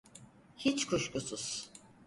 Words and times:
Hiç 0.57 0.85
kuşkusuz. 0.85 1.69